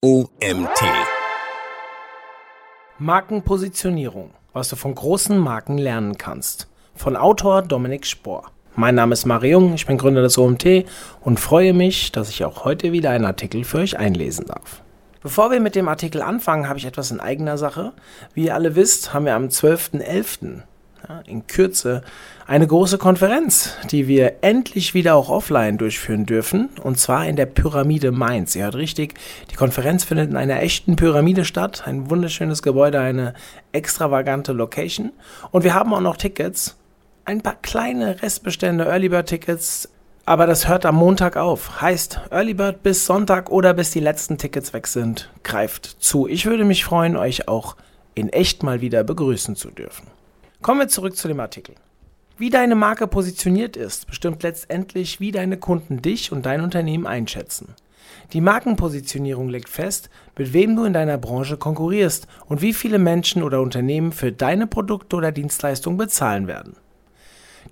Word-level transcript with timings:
OMT. 0.00 0.80
Markenpositionierung, 3.00 4.30
was 4.52 4.68
du 4.68 4.76
von 4.76 4.94
großen 4.94 5.36
Marken 5.36 5.76
lernen 5.76 6.16
kannst. 6.16 6.68
Von 6.94 7.16
Autor 7.16 7.62
Dominik 7.62 8.06
Spohr. 8.06 8.44
Mein 8.76 8.94
Name 8.94 9.14
ist 9.14 9.26
Mario 9.26 9.58
Jung, 9.58 9.74
ich 9.74 9.86
bin 9.86 9.98
Gründer 9.98 10.22
des 10.22 10.38
OMT 10.38 10.84
und 11.20 11.40
freue 11.40 11.72
mich, 11.72 12.12
dass 12.12 12.30
ich 12.30 12.44
auch 12.44 12.64
heute 12.64 12.92
wieder 12.92 13.10
einen 13.10 13.24
Artikel 13.24 13.64
für 13.64 13.78
euch 13.78 13.98
einlesen 13.98 14.46
darf. 14.46 14.84
Bevor 15.20 15.50
wir 15.50 15.58
mit 15.58 15.74
dem 15.74 15.88
Artikel 15.88 16.22
anfangen, 16.22 16.68
habe 16.68 16.78
ich 16.78 16.84
etwas 16.84 17.10
in 17.10 17.18
eigener 17.18 17.58
Sache. 17.58 17.92
Wie 18.34 18.44
ihr 18.44 18.54
alle 18.54 18.76
wisst, 18.76 19.12
haben 19.12 19.24
wir 19.24 19.34
am 19.34 19.46
12.11 19.48 20.58
ja, 20.58 20.62
in 21.26 21.46
Kürze 21.46 22.02
eine 22.46 22.66
große 22.66 22.96
Konferenz, 22.98 23.76
die 23.90 24.08
wir 24.08 24.36
endlich 24.40 24.94
wieder 24.94 25.14
auch 25.14 25.28
offline 25.28 25.76
durchführen 25.76 26.24
dürfen, 26.24 26.70
und 26.82 26.98
zwar 26.98 27.26
in 27.26 27.36
der 27.36 27.46
Pyramide 27.46 28.10
Mainz. 28.10 28.56
Ihr 28.56 28.64
hört 28.64 28.76
richtig, 28.76 29.14
die 29.50 29.56
Konferenz 29.56 30.04
findet 30.04 30.30
in 30.30 30.36
einer 30.36 30.62
echten 30.62 30.96
Pyramide 30.96 31.44
statt, 31.44 31.82
ein 31.86 32.08
wunderschönes 32.08 32.62
Gebäude, 32.62 33.00
eine 33.00 33.34
extravagante 33.72 34.52
Location. 34.52 35.12
Und 35.50 35.64
wir 35.64 35.74
haben 35.74 35.92
auch 35.92 36.00
noch 36.00 36.16
Tickets, 36.16 36.76
ein 37.24 37.42
paar 37.42 37.56
kleine 37.60 38.22
Restbestände 38.22 38.84
Early 38.84 39.10
Bird 39.10 39.28
Tickets, 39.28 39.90
aber 40.24 40.46
das 40.46 40.68
hört 40.68 40.86
am 40.86 40.96
Montag 40.96 41.36
auf. 41.36 41.80
Heißt, 41.80 42.20
Early 42.30 42.54
Bird 42.54 42.82
bis 42.82 43.04
Sonntag 43.04 43.50
oder 43.50 43.74
bis 43.74 43.90
die 43.90 44.00
letzten 44.00 44.38
Tickets 44.38 44.72
weg 44.72 44.86
sind, 44.86 45.30
greift 45.42 45.84
zu. 46.00 46.26
Ich 46.26 46.46
würde 46.46 46.64
mich 46.64 46.84
freuen, 46.84 47.16
euch 47.16 47.48
auch 47.48 47.76
in 48.14 48.30
echt 48.30 48.62
mal 48.62 48.80
wieder 48.80 49.04
begrüßen 49.04 49.54
zu 49.56 49.70
dürfen. 49.70 50.06
Kommen 50.60 50.80
wir 50.80 50.88
zurück 50.88 51.16
zu 51.16 51.28
dem 51.28 51.38
Artikel. 51.38 51.76
Wie 52.36 52.50
deine 52.50 52.74
Marke 52.74 53.06
positioniert 53.06 53.76
ist, 53.76 54.08
bestimmt 54.08 54.42
letztendlich, 54.42 55.20
wie 55.20 55.30
deine 55.30 55.56
Kunden 55.56 56.02
dich 56.02 56.32
und 56.32 56.46
dein 56.46 56.62
Unternehmen 56.62 57.06
einschätzen. 57.06 57.74
Die 58.32 58.40
Markenpositionierung 58.40 59.48
legt 59.48 59.68
fest, 59.68 60.10
mit 60.36 60.52
wem 60.52 60.74
du 60.74 60.84
in 60.84 60.92
deiner 60.92 61.16
Branche 61.16 61.56
konkurrierst 61.58 62.26
und 62.46 62.60
wie 62.60 62.72
viele 62.72 62.98
Menschen 62.98 63.44
oder 63.44 63.60
Unternehmen 63.60 64.10
für 64.10 64.32
deine 64.32 64.66
Produkte 64.66 65.14
oder 65.14 65.30
Dienstleistungen 65.30 65.96
bezahlen 65.96 66.48
werden. 66.48 66.74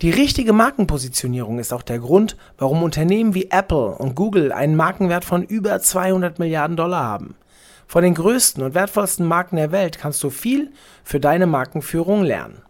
Die 0.01 0.11
richtige 0.11 0.53
Markenpositionierung 0.53 1.59
ist 1.59 1.73
auch 1.73 1.83
der 1.83 1.99
Grund, 1.99 2.37
warum 2.57 2.85
Unternehmen 2.85 3.35
wie 3.35 3.51
Apple 3.51 3.97
und 3.97 4.15
Google 4.15 4.53
einen 4.53 4.77
Markenwert 4.77 5.25
von 5.25 5.43
über 5.43 5.81
200 5.81 6.39
Milliarden 6.39 6.77
Dollar 6.77 7.03
haben. 7.03 7.35
Von 7.89 8.05
den 8.05 8.15
größten 8.15 8.63
und 8.63 8.75
wertvollsten 8.75 9.27
Marken 9.27 9.57
der 9.57 9.73
Welt 9.73 9.99
kannst 9.99 10.23
du 10.23 10.31
viel 10.31 10.73
für 11.03 11.19
deine 11.19 11.47
Markenführung 11.47 12.23
lernen. 12.23 12.63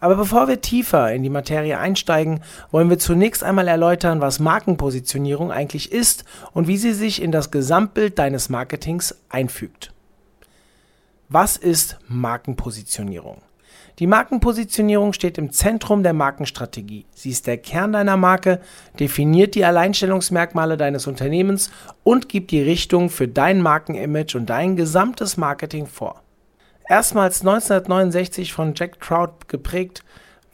Aber 0.00 0.16
bevor 0.16 0.48
wir 0.48 0.60
tiefer 0.60 1.12
in 1.12 1.22
die 1.22 1.28
Materie 1.28 1.78
einsteigen, 1.78 2.40
wollen 2.70 2.88
wir 2.88 2.98
zunächst 2.98 3.44
einmal 3.44 3.68
erläutern, 3.68 4.20
was 4.20 4.40
Markenpositionierung 4.40 5.52
eigentlich 5.52 5.92
ist 5.92 6.24
und 6.52 6.66
wie 6.66 6.78
sie 6.78 6.94
sich 6.94 7.22
in 7.22 7.32
das 7.32 7.50
Gesamtbild 7.50 8.18
deines 8.18 8.48
Marketings 8.48 9.14
einfügt. 9.28 9.92
Was 11.28 11.56
ist 11.56 11.98
Markenpositionierung? 12.08 13.42
Die 13.98 14.06
Markenpositionierung 14.06 15.12
steht 15.12 15.36
im 15.36 15.52
Zentrum 15.52 16.02
der 16.02 16.14
Markenstrategie. 16.14 17.04
Sie 17.14 17.30
ist 17.30 17.46
der 17.46 17.58
Kern 17.58 17.92
deiner 17.92 18.16
Marke, 18.16 18.60
definiert 18.98 19.54
die 19.54 19.66
Alleinstellungsmerkmale 19.66 20.78
deines 20.78 21.06
Unternehmens 21.06 21.70
und 22.02 22.30
gibt 22.30 22.50
die 22.50 22.62
Richtung 22.62 23.10
für 23.10 23.28
dein 23.28 23.60
Markenimage 23.60 24.36
und 24.36 24.46
dein 24.48 24.74
gesamtes 24.76 25.36
Marketing 25.36 25.86
vor. 25.86 26.22
Erstmals 26.90 27.42
1969 27.42 28.52
von 28.52 28.74
Jack 28.74 28.98
Trout 28.98 29.46
geprägt, 29.46 30.02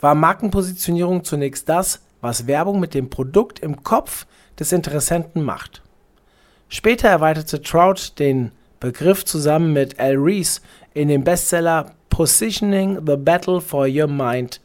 war 0.02 0.14
Markenpositionierung 0.14 1.24
zunächst 1.24 1.66
das, 1.66 2.02
was 2.20 2.46
Werbung 2.46 2.78
mit 2.78 2.92
dem 2.92 3.08
Produkt 3.08 3.60
im 3.60 3.82
Kopf 3.82 4.26
des 4.58 4.70
Interessenten 4.70 5.42
macht. 5.42 5.80
Später 6.68 7.08
erweiterte 7.08 7.62
Trout 7.62 8.18
den 8.18 8.52
Begriff 8.80 9.24
zusammen 9.24 9.72
mit 9.72 9.98
Al 9.98 10.16
Reese 10.16 10.60
in 10.92 11.08
dem 11.08 11.24
Bestseller 11.24 11.92
Positioning 12.10 12.98
the 13.06 13.16
Battle 13.16 13.62
for 13.62 13.86
Your 13.88 14.06
Mind 14.06 14.60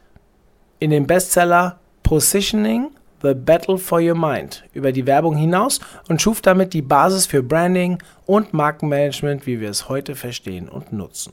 in 0.79 0.90
dem 0.90 1.07
Bestseller 1.07 1.79
Positioning 2.03 2.90
The 3.22 3.34
Battle 3.34 3.78
for 3.78 4.01
Your 4.01 4.16
Mind 4.16 4.66
über 4.74 4.91
die 4.91 5.07
Werbung 5.07 5.38
hinaus 5.38 5.79
und 6.09 6.22
schuf 6.22 6.41
damit 6.41 6.74
die 6.74 6.81
Basis 6.81 7.28
für 7.28 7.41
Branding 7.41 8.00
und 8.25 8.53
Markenmanagement, 8.53 9.45
wie 9.45 9.62
wir 9.62 9.69
es 9.69 9.88
heute 9.88 10.16
verstehen 10.16 10.68
und 10.68 10.91
nutzen. 10.91 11.31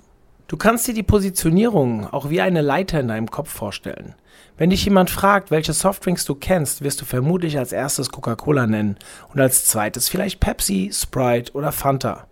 Du 0.49 0.57
kannst 0.57 0.89
dir 0.89 0.95
die 0.95 1.03
Positionierung 1.03 2.07
auch 2.07 2.31
wie 2.31 2.41
eine 2.41 2.63
Leiter 2.63 2.99
in 2.99 3.09
deinem 3.09 3.31
Kopf 3.31 3.51
vorstellen. 3.51 4.15
Wenn 4.57 4.71
dich 4.71 4.83
jemand 4.83 5.11
fragt, 5.11 5.51
welche 5.51 5.75
Softdrinks 5.75 6.25
du 6.25 6.35
kennst, 6.35 6.83
wirst 6.83 7.03
du 7.03 7.05
vermutlich 7.05 7.59
als 7.59 7.73
erstes 7.73 8.11
Coca-Cola 8.11 8.67
nennen 8.67 8.97
und 9.29 9.41
als 9.41 9.67
zweites 9.67 10.09
vielleicht 10.09 10.41
Pepsi, 10.41 10.91
Sprite 10.91 11.53
oder 11.53 11.71
Fanta. 11.71 12.29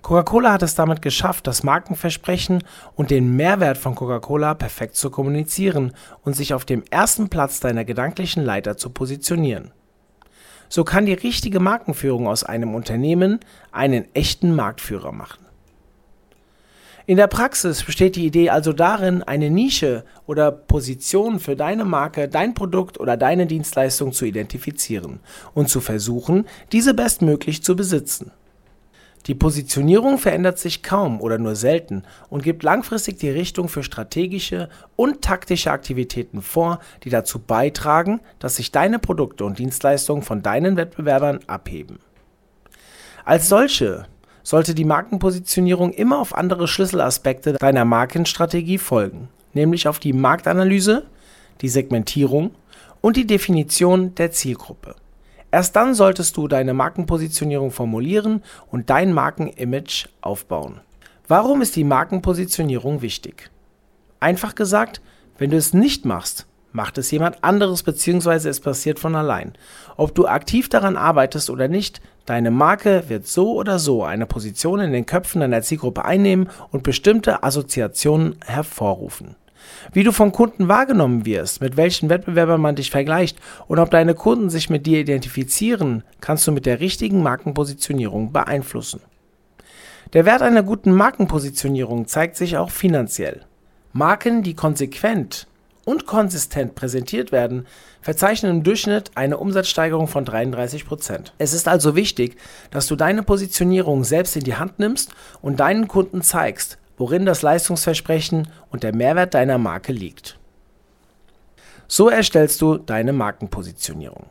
Coca-Cola 0.00 0.52
hat 0.52 0.62
es 0.62 0.76
damit 0.76 1.02
geschafft, 1.02 1.48
das 1.48 1.64
Markenversprechen 1.64 2.62
und 2.94 3.10
den 3.10 3.34
Mehrwert 3.34 3.78
von 3.78 3.96
Coca-Cola 3.96 4.54
perfekt 4.54 4.94
zu 4.94 5.10
kommunizieren 5.10 5.92
und 6.22 6.36
sich 6.36 6.54
auf 6.54 6.64
dem 6.64 6.84
ersten 6.88 7.30
Platz 7.30 7.58
deiner 7.58 7.84
gedanklichen 7.84 8.44
Leiter 8.44 8.76
zu 8.76 8.90
positionieren. 8.90 9.72
So 10.68 10.84
kann 10.84 11.04
die 11.04 11.14
richtige 11.14 11.58
Markenführung 11.58 12.28
aus 12.28 12.44
einem 12.44 12.76
Unternehmen 12.76 13.40
einen 13.72 14.04
echten 14.14 14.54
Marktführer 14.54 15.10
machen. 15.10 15.49
In 17.10 17.16
der 17.16 17.26
Praxis 17.26 17.82
besteht 17.82 18.14
die 18.14 18.24
Idee 18.24 18.50
also 18.50 18.72
darin, 18.72 19.24
eine 19.24 19.50
Nische 19.50 20.04
oder 20.28 20.52
Position 20.52 21.40
für 21.40 21.56
deine 21.56 21.84
Marke, 21.84 22.28
dein 22.28 22.54
Produkt 22.54 23.00
oder 23.00 23.16
deine 23.16 23.48
Dienstleistung 23.48 24.12
zu 24.12 24.26
identifizieren 24.26 25.18
und 25.52 25.68
zu 25.68 25.80
versuchen, 25.80 26.46
diese 26.70 26.94
bestmöglich 26.94 27.64
zu 27.64 27.74
besitzen. 27.74 28.30
Die 29.26 29.34
Positionierung 29.34 30.18
verändert 30.18 30.60
sich 30.60 30.84
kaum 30.84 31.20
oder 31.20 31.38
nur 31.38 31.56
selten 31.56 32.04
und 32.28 32.44
gibt 32.44 32.62
langfristig 32.62 33.18
die 33.18 33.30
Richtung 33.30 33.68
für 33.68 33.82
strategische 33.82 34.68
und 34.94 35.20
taktische 35.20 35.72
Aktivitäten 35.72 36.42
vor, 36.42 36.78
die 37.02 37.10
dazu 37.10 37.40
beitragen, 37.40 38.20
dass 38.38 38.54
sich 38.54 38.70
deine 38.70 39.00
Produkte 39.00 39.44
und 39.44 39.58
Dienstleistungen 39.58 40.22
von 40.22 40.42
deinen 40.42 40.76
Wettbewerbern 40.76 41.40
abheben. 41.48 41.98
Als 43.24 43.48
solche 43.48 44.06
sollte 44.50 44.74
die 44.74 44.84
Markenpositionierung 44.84 45.92
immer 45.92 46.18
auf 46.18 46.34
andere 46.34 46.66
Schlüsselaspekte 46.66 47.52
deiner 47.52 47.84
Markenstrategie 47.84 48.78
folgen, 48.78 49.28
nämlich 49.54 49.86
auf 49.86 50.00
die 50.00 50.12
Marktanalyse, 50.12 51.06
die 51.60 51.68
Segmentierung 51.68 52.50
und 53.00 53.16
die 53.16 53.28
Definition 53.28 54.12
der 54.16 54.32
Zielgruppe. 54.32 54.96
Erst 55.52 55.76
dann 55.76 55.94
solltest 55.94 56.36
du 56.36 56.48
deine 56.48 56.74
Markenpositionierung 56.74 57.70
formulieren 57.70 58.42
und 58.72 58.90
dein 58.90 59.12
Markenimage 59.12 60.08
aufbauen. 60.20 60.80
Warum 61.28 61.62
ist 61.62 61.76
die 61.76 61.84
Markenpositionierung 61.84 63.02
wichtig? 63.02 63.52
Einfach 64.18 64.56
gesagt, 64.56 65.00
wenn 65.38 65.50
du 65.50 65.58
es 65.58 65.74
nicht 65.74 66.04
machst, 66.04 66.48
macht 66.72 66.98
es 66.98 67.10
jemand 67.10 67.42
anderes 67.42 67.82
bzw. 67.82 68.48
es 68.48 68.60
passiert 68.60 68.98
von 68.98 69.14
allein. 69.14 69.52
Ob 69.96 70.14
du 70.14 70.26
aktiv 70.26 70.68
daran 70.68 70.96
arbeitest 70.96 71.50
oder 71.50 71.68
nicht, 71.68 72.00
deine 72.26 72.50
Marke 72.50 73.04
wird 73.08 73.26
so 73.26 73.54
oder 73.54 73.78
so 73.78 74.04
eine 74.04 74.26
Position 74.26 74.80
in 74.80 74.92
den 74.92 75.06
Köpfen 75.06 75.40
deiner 75.40 75.62
Zielgruppe 75.62 76.04
einnehmen 76.04 76.48
und 76.70 76.82
bestimmte 76.82 77.42
Assoziationen 77.42 78.36
hervorrufen. 78.44 79.36
Wie 79.92 80.04
du 80.04 80.12
von 80.12 80.32
Kunden 80.32 80.68
wahrgenommen 80.68 81.24
wirst, 81.24 81.60
mit 81.60 81.76
welchen 81.76 82.08
Wettbewerbern 82.08 82.60
man 82.60 82.76
dich 82.76 82.90
vergleicht 82.90 83.38
und 83.66 83.78
ob 83.78 83.90
deine 83.90 84.14
Kunden 84.14 84.50
sich 84.50 84.70
mit 84.70 84.86
dir 84.86 85.00
identifizieren, 85.00 86.04
kannst 86.20 86.46
du 86.46 86.52
mit 86.52 86.66
der 86.66 86.80
richtigen 86.80 87.22
Markenpositionierung 87.22 88.32
beeinflussen. 88.32 89.00
Der 90.12 90.24
Wert 90.24 90.42
einer 90.42 90.62
guten 90.62 90.92
Markenpositionierung 90.92 92.06
zeigt 92.06 92.36
sich 92.36 92.56
auch 92.56 92.70
finanziell. 92.70 93.42
Marken, 93.92 94.42
die 94.42 94.54
konsequent 94.54 95.46
und 95.90 96.06
konsistent 96.06 96.76
präsentiert 96.76 97.32
werden, 97.32 97.66
verzeichnen 98.00 98.56
im 98.56 98.62
Durchschnitt 98.62 99.10
eine 99.16 99.38
Umsatzsteigerung 99.38 100.06
von 100.06 100.24
33%. 100.24 100.86
Prozent. 100.86 101.34
Es 101.38 101.52
ist 101.52 101.66
also 101.66 101.96
wichtig, 101.96 102.36
dass 102.70 102.86
du 102.86 102.94
deine 102.94 103.24
Positionierung 103.24 104.04
selbst 104.04 104.36
in 104.36 104.44
die 104.44 104.54
Hand 104.54 104.78
nimmst 104.78 105.12
und 105.42 105.58
deinen 105.58 105.88
Kunden 105.88 106.22
zeigst, 106.22 106.78
worin 106.96 107.26
das 107.26 107.42
Leistungsversprechen 107.42 108.48
und 108.70 108.84
der 108.84 108.94
Mehrwert 108.94 109.34
deiner 109.34 109.58
Marke 109.58 109.92
liegt. 109.92 110.38
So 111.88 112.08
erstellst 112.08 112.62
du 112.62 112.78
deine 112.78 113.12
Markenpositionierung. 113.12 114.26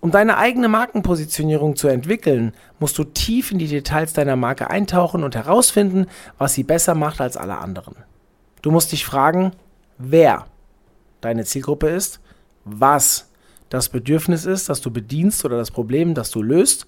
Um 0.00 0.10
deine 0.10 0.36
eigene 0.36 0.68
Markenpositionierung 0.68 1.74
zu 1.74 1.88
entwickeln, 1.88 2.52
musst 2.78 2.96
du 2.98 3.04
tief 3.04 3.50
in 3.50 3.58
die 3.58 3.68
Details 3.68 4.12
deiner 4.12 4.36
Marke 4.36 4.70
eintauchen 4.70 5.24
und 5.24 5.34
herausfinden, 5.34 6.06
was 6.38 6.54
sie 6.54 6.62
besser 6.62 6.94
macht 6.94 7.20
als 7.20 7.36
alle 7.36 7.58
anderen. 7.58 7.96
Du 8.62 8.70
musst 8.70 8.92
dich 8.92 9.04
fragen, 9.04 9.52
wer 9.98 10.46
deine 11.22 11.46
Zielgruppe 11.46 11.88
ist, 11.88 12.20
was 12.64 13.30
das 13.70 13.88
Bedürfnis 13.88 14.44
ist, 14.44 14.68
das 14.68 14.82
du 14.82 14.90
bedienst 14.90 15.44
oder 15.46 15.56
das 15.56 15.70
Problem, 15.70 16.12
das 16.14 16.30
du 16.30 16.42
löst, 16.42 16.86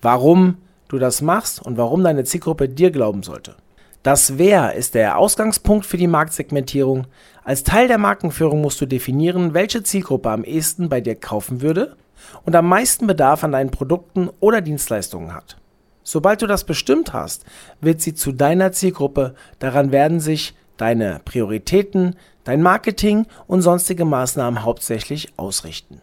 warum 0.00 0.56
du 0.88 0.98
das 0.98 1.20
machst 1.20 1.60
und 1.60 1.76
warum 1.76 2.02
deine 2.02 2.24
Zielgruppe 2.24 2.68
dir 2.68 2.90
glauben 2.90 3.22
sollte. 3.22 3.56
Das 4.02 4.38
Wer 4.38 4.74
ist 4.74 4.94
der 4.94 5.18
Ausgangspunkt 5.18 5.84
für 5.84 5.96
die 5.96 6.06
Marktsegmentierung. 6.06 7.08
Als 7.44 7.64
Teil 7.64 7.88
der 7.88 7.98
Markenführung 7.98 8.62
musst 8.62 8.80
du 8.80 8.86
definieren, 8.86 9.52
welche 9.52 9.82
Zielgruppe 9.82 10.30
am 10.30 10.44
ehesten 10.44 10.88
bei 10.88 11.00
dir 11.00 11.16
kaufen 11.16 11.60
würde 11.60 11.96
und 12.44 12.54
am 12.54 12.68
meisten 12.68 13.06
Bedarf 13.06 13.42
an 13.42 13.52
deinen 13.52 13.70
Produkten 13.70 14.30
oder 14.40 14.60
Dienstleistungen 14.60 15.34
hat. 15.34 15.56
Sobald 16.04 16.40
du 16.40 16.46
das 16.46 16.62
bestimmt 16.62 17.12
hast, 17.12 17.44
wird 17.80 18.00
sie 18.00 18.14
zu 18.14 18.30
deiner 18.30 18.70
Zielgruppe. 18.70 19.34
Daran 19.58 19.90
werden 19.90 20.20
sich 20.20 20.54
deine 20.76 21.20
Prioritäten, 21.24 22.14
dein 22.46 22.62
Marketing 22.62 23.26
und 23.46 23.60
sonstige 23.60 24.06
Maßnahmen 24.06 24.64
hauptsächlich 24.64 25.32
ausrichten. 25.36 26.00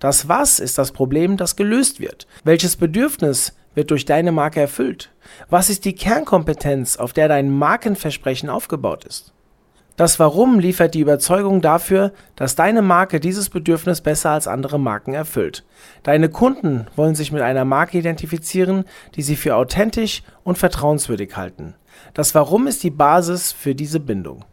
Das 0.00 0.28
Was 0.28 0.58
ist 0.58 0.78
das 0.78 0.92
Problem, 0.92 1.36
das 1.36 1.56
gelöst 1.56 2.00
wird. 2.00 2.26
Welches 2.42 2.76
Bedürfnis 2.76 3.54
wird 3.74 3.90
durch 3.90 4.04
deine 4.04 4.32
Marke 4.32 4.60
erfüllt? 4.60 5.10
Was 5.50 5.70
ist 5.70 5.84
die 5.84 5.94
Kernkompetenz, 5.94 6.96
auf 6.96 7.12
der 7.12 7.28
dein 7.28 7.50
Markenversprechen 7.50 8.48
aufgebaut 8.48 9.04
ist? 9.04 9.32
Das 9.96 10.20
Warum 10.20 10.60
liefert 10.60 10.94
die 10.94 11.00
Überzeugung 11.00 11.60
dafür, 11.60 12.12
dass 12.36 12.54
deine 12.54 12.82
Marke 12.82 13.18
dieses 13.18 13.50
Bedürfnis 13.50 14.00
besser 14.00 14.30
als 14.30 14.46
andere 14.46 14.78
Marken 14.78 15.12
erfüllt. 15.12 15.64
Deine 16.04 16.28
Kunden 16.28 16.86
wollen 16.94 17.16
sich 17.16 17.32
mit 17.32 17.42
einer 17.42 17.64
Marke 17.64 17.98
identifizieren, 17.98 18.84
die 19.16 19.22
sie 19.22 19.34
für 19.34 19.56
authentisch 19.56 20.22
und 20.44 20.56
vertrauenswürdig 20.56 21.36
halten. 21.36 21.74
Das 22.14 22.34
Warum 22.36 22.68
ist 22.68 22.84
die 22.84 22.90
Basis 22.90 23.50
für 23.50 23.74
diese 23.74 23.98
Bindung. 23.98 24.44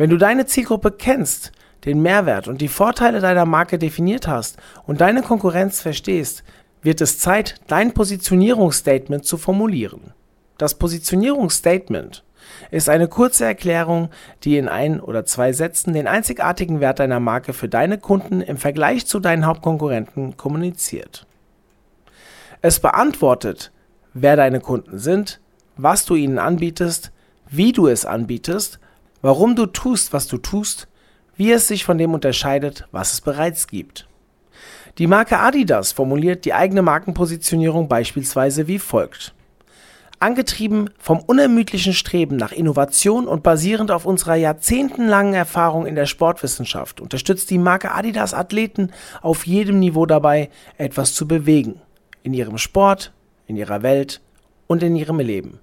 Wenn 0.00 0.08
du 0.08 0.16
deine 0.16 0.46
Zielgruppe 0.46 0.92
kennst, 0.92 1.52
den 1.84 2.00
Mehrwert 2.00 2.48
und 2.48 2.62
die 2.62 2.68
Vorteile 2.68 3.20
deiner 3.20 3.44
Marke 3.44 3.78
definiert 3.78 4.26
hast 4.26 4.56
und 4.86 5.02
deine 5.02 5.20
Konkurrenz 5.20 5.82
verstehst, 5.82 6.42
wird 6.80 7.02
es 7.02 7.18
Zeit, 7.18 7.56
dein 7.66 7.92
Positionierungsstatement 7.92 9.26
zu 9.26 9.36
formulieren. 9.36 10.14
Das 10.56 10.76
Positionierungsstatement 10.76 12.24
ist 12.70 12.88
eine 12.88 13.08
kurze 13.08 13.44
Erklärung, 13.44 14.08
die 14.42 14.56
in 14.56 14.68
ein 14.68 15.00
oder 15.00 15.26
zwei 15.26 15.52
Sätzen 15.52 15.92
den 15.92 16.06
einzigartigen 16.06 16.80
Wert 16.80 16.98
deiner 16.98 17.20
Marke 17.20 17.52
für 17.52 17.68
deine 17.68 17.98
Kunden 17.98 18.40
im 18.40 18.56
Vergleich 18.56 19.06
zu 19.06 19.20
deinen 19.20 19.44
Hauptkonkurrenten 19.44 20.38
kommuniziert. 20.38 21.26
Es 22.62 22.80
beantwortet, 22.80 23.70
wer 24.14 24.36
deine 24.36 24.60
Kunden 24.60 24.98
sind, 24.98 25.40
was 25.76 26.06
du 26.06 26.14
ihnen 26.14 26.38
anbietest, 26.38 27.12
wie 27.50 27.72
du 27.72 27.86
es 27.86 28.06
anbietest, 28.06 28.80
warum 29.22 29.56
du 29.56 29.66
tust, 29.66 30.12
was 30.12 30.26
du 30.28 30.38
tust, 30.38 30.88
wie 31.36 31.52
es 31.52 31.68
sich 31.68 31.84
von 31.84 31.98
dem 31.98 32.14
unterscheidet, 32.14 32.86
was 32.92 33.12
es 33.12 33.20
bereits 33.20 33.66
gibt. 33.66 34.06
Die 34.98 35.06
Marke 35.06 35.38
Adidas 35.38 35.92
formuliert 35.92 36.44
die 36.44 36.52
eigene 36.52 36.82
Markenpositionierung 36.82 37.88
beispielsweise 37.88 38.66
wie 38.66 38.78
folgt. 38.78 39.34
Angetrieben 40.18 40.90
vom 40.98 41.20
unermüdlichen 41.20 41.94
Streben 41.94 42.36
nach 42.36 42.52
Innovation 42.52 43.26
und 43.26 43.42
basierend 43.42 43.90
auf 43.90 44.04
unserer 44.04 44.34
jahrzehntelangen 44.34 45.32
Erfahrung 45.32 45.86
in 45.86 45.94
der 45.94 46.04
Sportwissenschaft 46.04 47.00
unterstützt 47.00 47.48
die 47.48 47.56
Marke 47.56 47.92
Adidas 47.92 48.34
Athleten 48.34 48.90
auf 49.22 49.46
jedem 49.46 49.78
Niveau 49.78 50.04
dabei, 50.04 50.50
etwas 50.76 51.14
zu 51.14 51.26
bewegen. 51.26 51.80
In 52.22 52.34
ihrem 52.34 52.58
Sport, 52.58 53.14
in 53.46 53.56
ihrer 53.56 53.82
Welt 53.82 54.20
und 54.66 54.82
in 54.82 54.94
ihrem 54.94 55.20
Leben. 55.20 55.58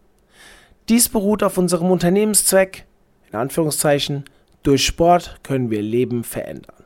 Dies 0.90 1.08
beruht 1.08 1.44
auf 1.44 1.60
unserem 1.60 1.92
Unternehmenszweck, 1.92 2.87
in 3.32 3.38
Anführungszeichen, 3.38 4.26
durch 4.64 4.86
Sport 4.86 5.40
können 5.44 5.70
wir 5.70 5.82
Leben 5.82 6.24
verändern. 6.24 6.84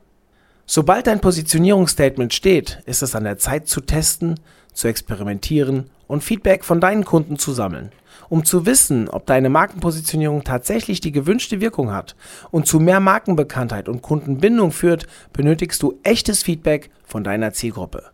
Sobald 0.66 1.08
dein 1.08 1.20
Positionierungsstatement 1.20 2.34
steht, 2.34 2.82
ist 2.86 3.02
es 3.02 3.16
an 3.16 3.26
der 3.26 3.38
Zeit 3.38 3.68
zu 3.68 3.82
testen, 3.82 4.40
zu 4.74 4.88
experimentieren 4.88 5.90
und 6.08 6.24
Feedback 6.24 6.64
von 6.64 6.80
deinen 6.80 7.06
Kunden 7.06 7.38
zu 7.38 7.52
sammeln. 7.52 7.92
Um 8.30 8.46
zu 8.46 8.66
wissen, 8.66 9.10
ob 9.10 9.26
deine 9.26 9.50
Markenpositionierung 9.50 10.46
tatsächlich 10.46 11.02
die 11.02 11.12
gewünschte 11.12 11.60
Wirkung 11.60 11.92
hat 11.92 12.16
und 12.52 12.68
zu 12.68 12.80
mehr 12.80 13.02
Markenbekanntheit 13.02 13.90
und 13.90 14.02
Kundenbindung 14.02 14.72
führt, 14.72 15.08
benötigst 15.34 15.84
du 15.84 16.00
echtes 16.04 16.42
Feedback 16.42 16.90
von 17.04 17.26
deiner 17.26 17.52
Zielgruppe. 17.52 18.06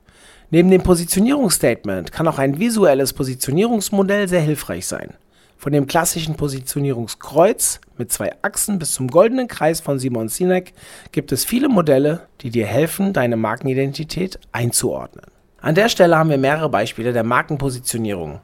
Neben 0.50 0.72
dem 0.72 0.82
Positionierungsstatement 0.82 2.12
kann 2.12 2.28
auch 2.28 2.40
ein 2.40 2.58
visuelles 2.58 3.14
Positionierungsmodell 3.14 4.28
sehr 4.28 4.42
hilfreich 4.42 4.88
sein. 4.88 5.14
Von 5.58 5.72
dem 5.74 5.88
klassischen 5.88 6.36
Positionierungskreuz 6.36 7.82
mit 7.98 8.12
zwei 8.12 8.32
Achsen 8.44 8.78
bis 8.78 8.94
zum 8.94 9.08
goldenen 9.08 9.48
Kreis 9.48 9.82
von 9.82 9.98
Simon 9.98 10.30
Sinek 10.30 10.74
gibt 11.12 11.32
es 11.32 11.46
viele 11.46 11.68
Modelle, 11.68 12.28
die 12.42 12.52
dir 12.52 12.68
helfen, 12.68 13.12
deine 13.12 13.38
Markenidentität 13.38 14.40
einzuordnen. 14.52 15.26
An 15.60 15.74
der 15.74 15.90
Stelle 15.90 16.16
haben 16.16 16.30
wir 16.30 16.38
mehrere 16.38 16.70
Beispiele 16.70 17.12
der 17.12 17.24
Markenpositionierung. 17.24 18.40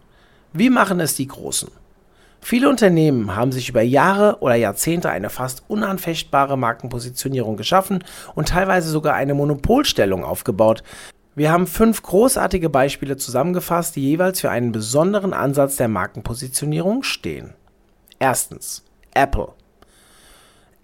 Wie 0.53 0.71
machen 0.71 0.99
es 0.99 1.15
die 1.15 1.27
Großen? 1.27 1.69
Viele 2.41 2.67
Unternehmen 2.67 3.35
haben 3.35 3.51
sich 3.51 3.69
über 3.69 3.83
Jahre 3.83 4.39
oder 4.41 4.55
Jahrzehnte 4.55 5.09
eine 5.09 5.29
fast 5.29 5.63
unanfechtbare 5.69 6.57
Markenpositionierung 6.57 7.57
geschaffen 7.57 8.03
und 8.33 8.49
teilweise 8.49 8.89
sogar 8.89 9.13
eine 9.13 9.35
Monopolstellung 9.35 10.25
aufgebaut, 10.25 10.83
wir 11.35 11.51
haben 11.51 11.67
fünf 11.67 12.03
großartige 12.03 12.69
Beispiele 12.69 13.17
zusammengefasst, 13.17 13.95
die 13.95 14.01
jeweils 14.01 14.41
für 14.41 14.51
einen 14.51 14.71
besonderen 14.71 15.33
Ansatz 15.33 15.77
der 15.77 15.87
Markenpositionierung 15.87 17.03
stehen. 17.03 17.53
Erstens 18.19 18.83
Apple. 19.13 19.49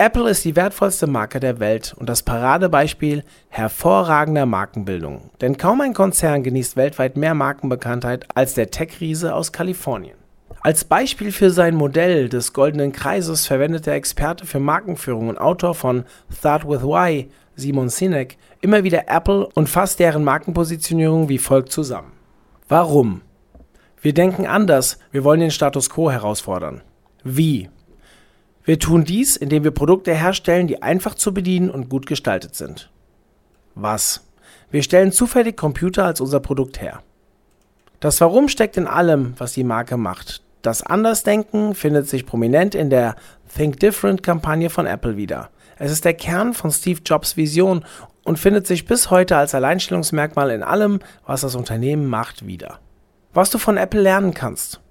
Apple 0.02 0.30
ist 0.30 0.46
die 0.46 0.56
wertvollste 0.56 1.08
Marke 1.08 1.42
der 1.42 1.60
Welt 1.60 1.94
und 1.98 2.08
das 2.08 2.24
Paradebeispiel 2.24 3.24
hervorragender 3.50 4.46
Markenbildung. 4.46 5.30
Denn 5.42 5.58
kaum 5.58 5.82
ein 5.82 5.94
Konzern 5.94 6.42
genießt 6.42 6.78
weltweit 6.78 7.18
mehr 7.18 7.34
Markenbekanntheit 7.34 8.26
als 8.34 8.54
der 8.54 8.72
Tech-Riese 8.72 9.36
aus 9.36 9.52
Kalifornien. 9.52 10.19
Als 10.62 10.84
Beispiel 10.84 11.32
für 11.32 11.52
sein 11.52 11.76
Modell 11.76 12.28
des 12.28 12.52
goldenen 12.52 12.92
Kreises 12.92 13.48
verwendet 13.48 13.86
der 13.86 13.94
Experte 13.94 14.46
für 14.46 14.60
Markenführung 14.60 15.30
und 15.30 15.38
Autor 15.38 15.74
von 15.74 16.04
Thought 16.42 16.68
with 16.68 16.84
Why, 16.84 17.30
Simon 17.56 17.88
Sinek, 17.88 18.38
immer 18.60 18.84
wieder 18.84 19.08
Apple 19.08 19.48
und 19.54 19.70
fasst 19.70 20.00
deren 20.00 20.26
Markenpositionierung 20.26 21.30
wie 21.30 21.38
folgt 21.38 21.72
zusammen. 21.72 22.12
Warum? 22.68 23.22
Wir 24.02 24.14
denken 24.14 24.48
anders, 24.48 25.00
wir 25.12 25.24
wollen 25.24 25.40
den 25.40 25.52
Status 25.52 25.90
quo 25.90 26.12
herausfordern. 26.12 26.82
Wie? 27.24 27.70
Wir 28.66 28.80
tun 28.80 29.06
dies, 29.06 29.38
indem 29.38 29.64
wir 29.64 29.72
Produkte 29.72 30.14
herstellen, 30.14 30.68
die 30.68 30.84
einfach 30.84 31.16
zu 31.16 31.34
bedienen 31.34 31.70
und 31.70 31.90
gut 31.90 32.06
gestaltet 32.06 32.56
sind. 32.56 32.92
Was? 33.76 34.28
Wir 34.72 34.84
stellen 34.84 35.14
zufällig 35.14 35.56
Computer 35.56 36.06
als 36.06 36.20
unser 36.20 36.42
Produkt 36.42 36.82
her. 36.82 37.02
Das 38.02 38.20
Warum 38.20 38.50
steckt 38.50 38.78
in 38.78 38.88
allem, 38.88 39.34
was 39.38 39.54
die 39.54 39.64
Marke 39.64 39.98
macht. 39.98 40.44
Das 40.62 40.84
Andersdenken 40.84 41.74
findet 41.74 42.10
sich 42.10 42.26
prominent 42.26 42.76
in 42.76 42.90
der 42.90 43.16
Think 43.56 43.80
Different 43.80 44.24
Kampagne 44.24 44.70
von 44.70 44.86
Apple 44.86 45.16
wieder. 45.16 45.50
Es 45.78 45.92
ist 45.92 46.04
der 46.04 46.14
Kern 46.14 46.54
von 46.54 46.72
Steve 46.72 47.00
Jobs 47.06 47.38
Vision 47.38 47.86
und 48.26 48.38
findet 48.38 48.68
sich 48.68 48.86
bis 48.86 49.10
heute 49.10 49.38
als 49.38 49.56
Alleinstellungsmerkmal 49.56 50.52
in 50.52 50.62
allem, 50.62 51.00
was 51.26 51.42
das 51.42 51.56
Unternehmen 51.56 52.08
macht, 52.08 52.46
wieder. 52.46 52.80
Was 53.34 53.50
du 53.50 53.58
von 53.58 53.78
Apple 53.78 54.02
lernen 54.02 54.34
kannst. 54.34 54.82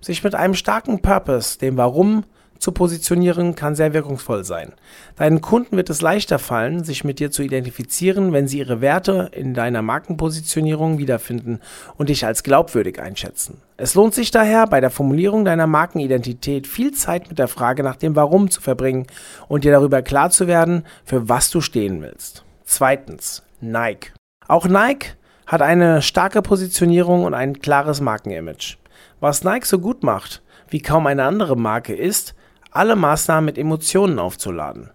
Sich 0.00 0.22
mit 0.22 0.36
einem 0.36 0.54
starken 0.54 1.02
Purpose, 1.02 1.58
dem 1.58 1.76
Warum, 1.76 2.24
zu 2.58 2.72
positionieren 2.72 3.54
kann 3.54 3.74
sehr 3.74 3.92
wirkungsvoll 3.92 4.44
sein. 4.44 4.72
Deinen 5.16 5.40
Kunden 5.40 5.76
wird 5.76 5.90
es 5.90 6.02
leichter 6.02 6.38
fallen, 6.38 6.84
sich 6.84 7.04
mit 7.04 7.18
dir 7.18 7.30
zu 7.30 7.42
identifizieren, 7.42 8.32
wenn 8.32 8.48
sie 8.48 8.58
ihre 8.58 8.80
Werte 8.80 9.30
in 9.32 9.54
deiner 9.54 9.82
Markenpositionierung 9.82 10.98
wiederfinden 10.98 11.60
und 11.96 12.08
dich 12.08 12.24
als 12.24 12.42
glaubwürdig 12.42 13.00
einschätzen. 13.00 13.60
Es 13.76 13.94
lohnt 13.94 14.14
sich 14.14 14.30
daher, 14.30 14.66
bei 14.66 14.80
der 14.80 14.90
Formulierung 14.90 15.44
deiner 15.44 15.66
Markenidentität 15.66 16.66
viel 16.66 16.92
Zeit 16.92 17.28
mit 17.28 17.38
der 17.38 17.48
Frage 17.48 17.82
nach 17.82 17.96
dem 17.96 18.16
Warum 18.16 18.50
zu 18.50 18.60
verbringen 18.60 19.06
und 19.48 19.64
dir 19.64 19.72
darüber 19.72 20.02
klar 20.02 20.30
zu 20.30 20.46
werden, 20.46 20.84
für 21.04 21.28
was 21.28 21.50
du 21.50 21.60
stehen 21.60 22.00
willst. 22.00 22.44
Zweitens, 22.64 23.42
Nike. 23.60 24.12
Auch 24.48 24.66
Nike 24.66 25.16
hat 25.46 25.62
eine 25.62 26.02
starke 26.02 26.42
Positionierung 26.42 27.24
und 27.24 27.34
ein 27.34 27.60
klares 27.60 28.00
Markenimage. 28.00 28.76
Was 29.20 29.44
Nike 29.44 29.66
so 29.66 29.78
gut 29.78 30.02
macht, 30.02 30.42
wie 30.68 30.80
kaum 30.80 31.06
eine 31.06 31.24
andere 31.24 31.56
Marke, 31.56 31.94
ist, 31.94 32.34
alle 32.76 32.96
Maßnahmen 32.96 33.44
mit 33.44 33.58
Emotionen 33.58 34.18
aufzuladen. 34.18 34.90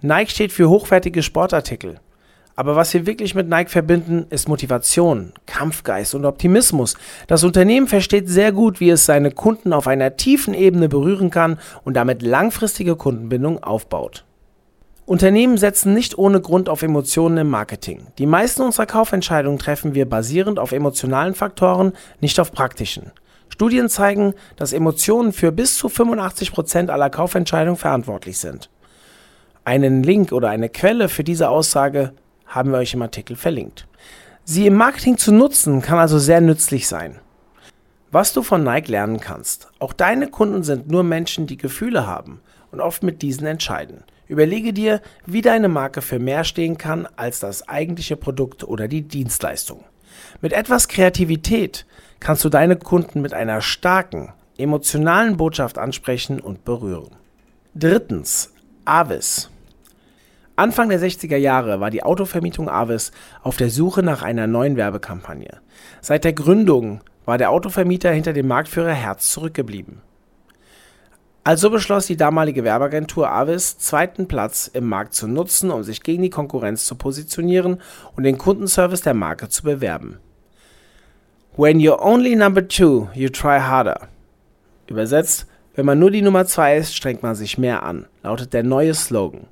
Nike 0.00 0.30
steht 0.30 0.52
für 0.52 0.68
hochwertige 0.68 1.22
Sportartikel. 1.22 2.00
Aber 2.54 2.74
was 2.74 2.94
wir 2.94 3.06
wirklich 3.06 3.34
mit 3.34 3.48
Nike 3.48 3.70
verbinden, 3.70 4.26
ist 4.30 4.48
Motivation, 4.48 5.32
Kampfgeist 5.44 6.14
und 6.14 6.24
Optimismus. 6.24 6.96
Das 7.26 7.44
Unternehmen 7.44 7.86
versteht 7.86 8.30
sehr 8.30 8.50
gut, 8.50 8.80
wie 8.80 8.88
es 8.88 9.04
seine 9.04 9.30
Kunden 9.30 9.74
auf 9.74 9.86
einer 9.86 10.16
tiefen 10.16 10.54
Ebene 10.54 10.88
berühren 10.88 11.30
kann 11.30 11.58
und 11.84 11.94
damit 11.94 12.22
langfristige 12.22 12.96
Kundenbindung 12.96 13.62
aufbaut. 13.62 14.24
Unternehmen 15.04 15.58
setzen 15.58 15.92
nicht 15.92 16.18
ohne 16.18 16.40
Grund 16.40 16.68
auf 16.68 16.82
Emotionen 16.82 17.36
im 17.36 17.48
Marketing. 17.48 18.08
Die 18.18 18.26
meisten 18.26 18.62
unserer 18.62 18.86
Kaufentscheidungen 18.86 19.58
treffen 19.58 19.94
wir 19.94 20.08
basierend 20.08 20.58
auf 20.58 20.72
emotionalen 20.72 21.34
Faktoren, 21.34 21.92
nicht 22.20 22.40
auf 22.40 22.52
praktischen. 22.52 23.12
Studien 23.48 23.88
zeigen, 23.88 24.34
dass 24.56 24.72
Emotionen 24.72 25.32
für 25.32 25.52
bis 25.52 25.76
zu 25.76 25.88
85 25.88 26.52
Prozent 26.52 26.90
aller 26.90 27.10
Kaufentscheidungen 27.10 27.78
verantwortlich 27.78 28.38
sind. 28.38 28.70
Einen 29.64 30.02
Link 30.02 30.32
oder 30.32 30.50
eine 30.50 30.68
Quelle 30.68 31.08
für 31.08 31.24
diese 31.24 31.48
Aussage 31.48 32.12
haben 32.46 32.70
wir 32.70 32.78
euch 32.78 32.94
im 32.94 33.02
Artikel 33.02 33.36
verlinkt. 33.36 33.86
Sie 34.44 34.66
im 34.66 34.74
Marketing 34.74 35.18
zu 35.18 35.32
nutzen 35.32 35.82
kann 35.82 35.98
also 35.98 36.18
sehr 36.18 36.40
nützlich 36.40 36.86
sein. 36.86 37.18
Was 38.12 38.32
du 38.32 38.42
von 38.42 38.62
Nike 38.62 38.90
lernen 38.92 39.18
kannst. 39.18 39.68
Auch 39.80 39.92
deine 39.92 40.28
Kunden 40.28 40.62
sind 40.62 40.88
nur 40.88 41.02
Menschen, 41.02 41.46
die 41.46 41.56
Gefühle 41.56 42.06
haben 42.06 42.40
und 42.70 42.80
oft 42.80 43.02
mit 43.02 43.22
diesen 43.22 43.46
entscheiden. 43.46 44.04
Überlege 44.28 44.72
dir, 44.72 45.00
wie 45.24 45.42
deine 45.42 45.68
Marke 45.68 46.02
für 46.02 46.18
mehr 46.18 46.44
stehen 46.44 46.78
kann 46.78 47.08
als 47.16 47.40
das 47.40 47.68
eigentliche 47.68 48.16
Produkt 48.16 48.64
oder 48.64 48.86
die 48.86 49.02
Dienstleistung. 49.02 49.84
Mit 50.40 50.52
etwas 50.52 50.88
Kreativität 50.88 51.86
kannst 52.20 52.44
du 52.44 52.48
deine 52.48 52.76
Kunden 52.76 53.22
mit 53.22 53.34
einer 53.34 53.60
starken, 53.60 54.32
emotionalen 54.58 55.36
Botschaft 55.36 55.78
ansprechen 55.78 56.40
und 56.40 56.64
berühren. 56.64 57.10
Drittens, 57.74 58.52
Avis. 58.84 59.50
Anfang 60.56 60.88
der 60.88 61.00
60er 61.00 61.36
Jahre 61.36 61.80
war 61.80 61.90
die 61.90 62.02
Autovermietung 62.02 62.70
Avis 62.70 63.12
auf 63.42 63.56
der 63.56 63.68
Suche 63.68 64.02
nach 64.02 64.22
einer 64.22 64.46
neuen 64.46 64.76
Werbekampagne. 64.76 65.58
Seit 66.00 66.24
der 66.24 66.32
Gründung 66.32 67.02
war 67.26 67.36
der 67.36 67.50
Autovermieter 67.50 68.10
hinter 68.10 68.32
dem 68.32 68.48
Marktführer 68.48 68.94
Herz 68.94 69.30
zurückgeblieben. 69.30 70.00
Also 71.46 71.70
beschloss 71.70 72.06
die 72.06 72.16
damalige 72.16 72.64
Werbeagentur 72.64 73.30
Avis, 73.30 73.78
zweiten 73.78 74.26
Platz 74.26 74.68
im 74.72 74.88
Markt 74.88 75.14
zu 75.14 75.28
nutzen, 75.28 75.70
um 75.70 75.84
sich 75.84 76.02
gegen 76.02 76.24
die 76.24 76.28
Konkurrenz 76.28 76.86
zu 76.86 76.96
positionieren 76.96 77.80
und 78.16 78.24
den 78.24 78.36
Kundenservice 78.36 79.02
der 79.02 79.14
Marke 79.14 79.48
zu 79.48 79.62
bewerben. 79.62 80.18
When 81.56 81.78
you're 81.78 82.02
only 82.02 82.34
number 82.34 82.66
two, 82.66 83.06
you 83.14 83.28
try 83.28 83.60
harder. 83.60 84.08
Übersetzt, 84.88 85.46
wenn 85.76 85.86
man 85.86 86.00
nur 86.00 86.10
die 86.10 86.22
Nummer 86.22 86.46
zwei 86.46 86.78
ist, 86.78 86.96
strengt 86.96 87.22
man 87.22 87.36
sich 87.36 87.58
mehr 87.58 87.84
an, 87.84 88.06
lautet 88.24 88.52
der 88.52 88.64
neue 88.64 88.94
Slogan. 88.94 89.46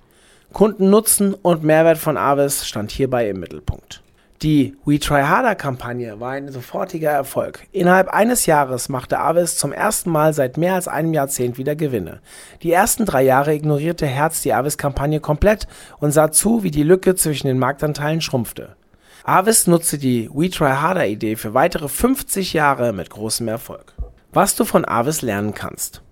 Kundennutzen 0.53 1.33
und 1.33 1.63
Mehrwert 1.63 1.99
von 1.99 2.17
Avis 2.17 2.67
stand 2.67 2.91
hierbei 2.91 3.29
im 3.29 3.39
Mittelpunkt. 3.39 4.03
Die 4.45 4.77
We 4.85 4.99
Try 4.99 5.23
Harder 5.23 5.55
Kampagne 5.55 6.21
war 6.21 6.33
ein 6.33 6.53
sofortiger 6.53 7.09
Erfolg. 7.09 7.67
Innerhalb 7.73 8.09
eines 8.09 8.45
Jahres 8.45 8.91
machte 8.91 9.19
Avis 9.19 9.57
zum 9.57 9.73
ersten 9.73 10.11
Mal 10.11 10.35
seit 10.35 10.59
mehr 10.59 10.75
als 10.75 10.87
einem 10.87 11.15
Jahrzehnt 11.15 11.57
wieder 11.57 11.75
Gewinne. 11.75 12.21
Die 12.63 12.71
ersten 12.71 13.07
drei 13.07 13.23
Jahre 13.23 13.55
ignorierte 13.55 14.05
Herz 14.05 14.43
die 14.43 14.53
Avis 14.53 14.77
Kampagne 14.77 15.19
komplett 15.21 15.67
und 15.99 16.11
sah 16.11 16.31
zu, 16.31 16.63
wie 16.63 16.71
die 16.71 16.83
Lücke 16.83 17.15
zwischen 17.15 17.47
den 17.47 17.59
Marktanteilen 17.59 18.21
schrumpfte. 18.21 18.77
Avis 19.25 19.67
nutzte 19.67 19.97
die 19.97 20.29
We 20.31 20.51
Try 20.51 20.73
Harder 20.73 21.07
Idee 21.07 21.37
für 21.37 21.55
weitere 21.55 21.89
50 21.89 22.53
Jahre 22.53 22.93
mit 22.93 23.09
großem 23.09 23.49
Erfolg. 23.49 23.95
Was 24.35 24.57
du 24.57 24.67
von 24.67 24.85
Avis 24.85 25.23
lernen 25.23 25.55
kannst. 25.55 26.04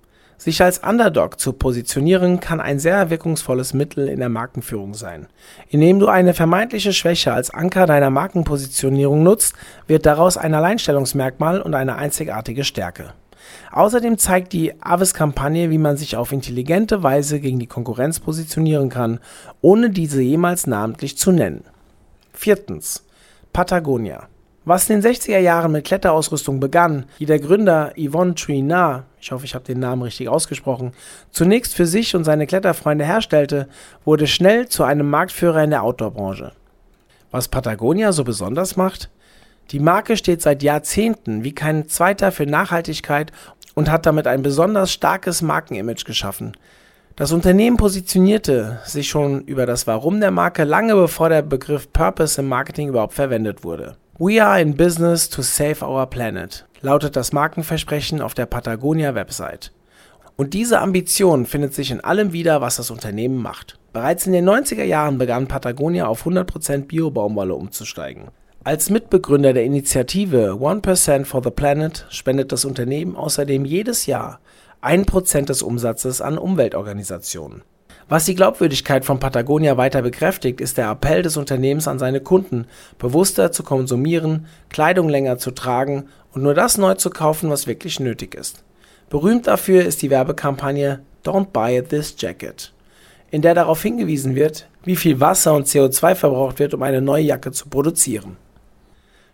Sich 0.42 0.60
als 0.60 0.78
Underdog 0.78 1.38
zu 1.38 1.52
positionieren 1.52 2.40
kann 2.40 2.60
ein 2.60 2.80
sehr 2.80 3.10
wirkungsvolles 3.10 3.74
Mittel 3.74 4.08
in 4.08 4.18
der 4.18 4.28
Markenführung 4.28 4.92
sein. 4.92 5.28
Indem 5.68 6.00
du 6.00 6.08
eine 6.08 6.34
vermeintliche 6.34 6.92
Schwäche 6.92 7.32
als 7.32 7.50
Anker 7.50 7.86
deiner 7.86 8.10
Markenpositionierung 8.10 9.22
nutzt, 9.22 9.54
wird 9.86 10.04
daraus 10.04 10.36
ein 10.36 10.52
Alleinstellungsmerkmal 10.52 11.60
und 11.60 11.76
eine 11.76 11.94
einzigartige 11.94 12.64
Stärke. 12.64 13.12
Außerdem 13.70 14.18
zeigt 14.18 14.52
die 14.52 14.82
Avis-Kampagne, 14.82 15.70
wie 15.70 15.78
man 15.78 15.96
sich 15.96 16.16
auf 16.16 16.32
intelligente 16.32 17.04
Weise 17.04 17.38
gegen 17.38 17.60
die 17.60 17.68
Konkurrenz 17.68 18.18
positionieren 18.18 18.88
kann, 18.88 19.20
ohne 19.60 19.90
diese 19.90 20.22
jemals 20.22 20.66
namentlich 20.66 21.16
zu 21.16 21.30
nennen. 21.30 21.62
Viertens. 22.32 23.04
Patagonia. 23.52 24.26
Was 24.64 24.88
in 24.88 25.00
den 25.00 25.12
60er 25.12 25.38
Jahren 25.38 25.72
mit 25.72 25.84
Kletterausrüstung 25.84 26.60
begann, 26.60 27.06
die 27.18 27.26
der 27.26 27.40
Gründer 27.40 27.92
Yvonne 27.96 28.36
Chouinard, 28.36 29.02
ich 29.20 29.32
hoffe, 29.32 29.44
ich 29.44 29.56
habe 29.56 29.64
den 29.64 29.80
Namen 29.80 30.02
richtig 30.02 30.28
ausgesprochen, 30.28 30.92
zunächst 31.32 31.74
für 31.74 31.86
sich 31.86 32.14
und 32.14 32.22
seine 32.22 32.46
Kletterfreunde 32.46 33.04
herstellte, 33.04 33.68
wurde 34.04 34.28
schnell 34.28 34.68
zu 34.68 34.84
einem 34.84 35.10
Marktführer 35.10 35.64
in 35.64 35.70
der 35.70 35.82
Outdoor-Branche. 35.82 36.52
Was 37.32 37.48
Patagonia 37.48 38.12
so 38.12 38.22
besonders 38.22 38.76
macht? 38.76 39.10
Die 39.72 39.80
Marke 39.80 40.16
steht 40.16 40.42
seit 40.42 40.62
Jahrzehnten 40.62 41.42
wie 41.42 41.54
kein 41.54 41.88
zweiter 41.88 42.30
für 42.30 42.46
Nachhaltigkeit 42.46 43.32
und 43.74 43.90
hat 43.90 44.06
damit 44.06 44.28
ein 44.28 44.42
besonders 44.42 44.92
starkes 44.92 45.42
Markenimage 45.42 46.04
geschaffen. 46.04 46.56
Das 47.16 47.32
Unternehmen 47.32 47.78
positionierte 47.78 48.78
sich 48.84 49.08
schon 49.08 49.42
über 49.42 49.66
das 49.66 49.88
Warum 49.88 50.20
der 50.20 50.30
Marke 50.30 50.62
lange 50.62 50.94
bevor 50.94 51.30
der 51.30 51.42
Begriff 51.42 51.92
Purpose 51.92 52.40
im 52.40 52.48
Marketing 52.48 52.90
überhaupt 52.90 53.14
verwendet 53.14 53.64
wurde. 53.64 53.96
We 54.24 54.40
are 54.40 54.60
in 54.60 54.76
business 54.76 55.28
to 55.30 55.42
save 55.42 55.84
our 55.84 56.06
planet, 56.06 56.64
lautet 56.80 57.16
das 57.16 57.32
Markenversprechen 57.32 58.20
auf 58.20 58.34
der 58.34 58.46
Patagonia-Website. 58.46 59.72
Und 60.36 60.54
diese 60.54 60.78
Ambition 60.78 61.44
findet 61.44 61.74
sich 61.74 61.90
in 61.90 61.98
allem 61.98 62.32
wieder, 62.32 62.60
was 62.60 62.76
das 62.76 62.92
Unternehmen 62.92 63.42
macht. 63.42 63.80
Bereits 63.92 64.24
in 64.24 64.32
den 64.32 64.48
90er 64.48 64.84
Jahren 64.84 65.18
begann 65.18 65.48
Patagonia 65.48 66.06
auf 66.06 66.24
100% 66.24 66.86
Bio-Baumwolle 66.86 67.56
umzusteigen. 67.56 68.28
Als 68.62 68.90
Mitbegründer 68.90 69.54
der 69.54 69.64
Initiative 69.64 70.52
1% 70.52 71.24
for 71.24 71.42
the 71.42 71.50
Planet 71.50 72.06
spendet 72.08 72.52
das 72.52 72.64
Unternehmen 72.64 73.16
außerdem 73.16 73.64
jedes 73.64 74.06
Jahr 74.06 74.38
1% 74.82 75.46
des 75.46 75.62
Umsatzes 75.62 76.20
an 76.20 76.38
Umweltorganisationen. 76.38 77.64
Was 78.12 78.26
die 78.26 78.34
Glaubwürdigkeit 78.34 79.06
von 79.06 79.20
Patagonia 79.20 79.78
weiter 79.78 80.02
bekräftigt, 80.02 80.60
ist 80.60 80.76
der 80.76 80.90
Appell 80.90 81.22
des 81.22 81.38
Unternehmens 81.38 81.88
an 81.88 81.98
seine 81.98 82.20
Kunden, 82.20 82.66
bewusster 82.98 83.52
zu 83.52 83.62
konsumieren, 83.62 84.44
Kleidung 84.68 85.08
länger 85.08 85.38
zu 85.38 85.50
tragen 85.50 86.10
und 86.34 86.42
nur 86.42 86.52
das 86.52 86.76
neu 86.76 86.92
zu 86.92 87.08
kaufen, 87.08 87.48
was 87.48 87.66
wirklich 87.66 88.00
nötig 88.00 88.34
ist. 88.34 88.64
Berühmt 89.08 89.46
dafür 89.46 89.86
ist 89.86 90.02
die 90.02 90.10
Werbekampagne 90.10 91.00
Don't 91.24 91.52
Buy 91.54 91.82
This 91.82 92.14
Jacket, 92.18 92.74
in 93.30 93.40
der 93.40 93.54
darauf 93.54 93.80
hingewiesen 93.80 94.34
wird, 94.34 94.68
wie 94.84 94.96
viel 94.96 95.18
Wasser 95.18 95.54
und 95.54 95.66
CO2 95.66 96.14
verbraucht 96.14 96.58
wird, 96.58 96.74
um 96.74 96.82
eine 96.82 97.00
neue 97.00 97.24
Jacke 97.24 97.50
zu 97.50 97.70
produzieren. 97.70 98.36